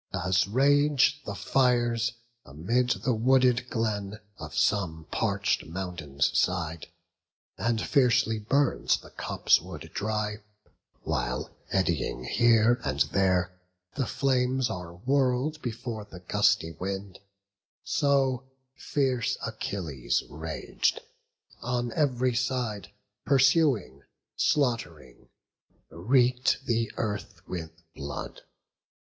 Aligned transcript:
As 0.25 0.47
rage 0.47 1.21
the 1.25 1.35
fires 1.35 2.13
amid 2.43 2.89
the 3.05 3.13
wooded 3.13 3.69
glen 3.69 4.19
Of 4.39 4.57
some 4.57 5.05
parch'd 5.11 5.67
mountain's 5.67 6.35
side, 6.35 6.87
and 7.55 7.79
fiercely 7.79 8.39
burns 8.39 8.97
The 8.97 9.11
copse 9.11 9.61
wood 9.61 9.91
dry, 9.93 10.37
while 11.03 11.55
eddying 11.69 12.23
here 12.23 12.81
and 12.83 13.01
there 13.01 13.61
The 13.93 14.07
flames 14.07 14.71
are 14.71 14.95
whirl'd 14.95 15.61
before 15.61 16.03
the 16.05 16.19
gusty 16.21 16.71
wind; 16.71 17.19
So 17.83 18.45
fierce 18.75 19.37
Achilles 19.45 20.23
raged, 20.31 20.99
on 21.61 21.91
ev'ry 21.91 22.33
side 22.33 22.89
Pursuing, 23.23 24.01
slaught'ring; 24.35 25.29
reek'd 25.91 26.65
the 26.65 26.91
earth 26.97 27.43
with 27.47 27.69
blood. 27.93 28.41